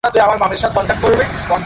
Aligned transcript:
তিনি 0.03 0.23
ঐ 0.23 0.37
কলেজে 0.41 0.67
অধ্যাপনাও 0.71 1.17
করেছিলেন। 1.19 1.59